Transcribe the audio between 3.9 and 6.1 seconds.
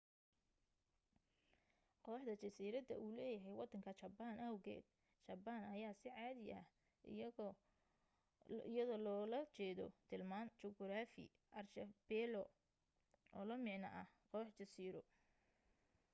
jaban awgeed jabaan ayaa si